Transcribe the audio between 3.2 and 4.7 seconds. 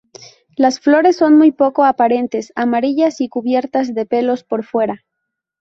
y cubiertas de pelos por